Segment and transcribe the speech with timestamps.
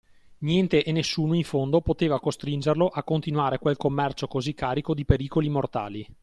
[0.39, 5.47] Niente e nessuno in fondo poteva costringerlo a continuare quel commercio così carico di pericoli
[5.47, 6.03] mortali.